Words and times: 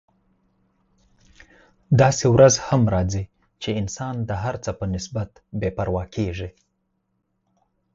داسې 2.01 2.25
ورځ 2.35 2.53
هم 2.67 2.81
راځي 2.95 3.23
چې 3.61 3.69
انسان 3.81 4.15
د 4.29 4.31
هر 4.43 4.55
څه 4.63 4.71
په 4.79 4.85
نسبت 4.95 5.29
بې 5.59 5.69
پروا 5.77 6.03
کیږي. 6.15 6.49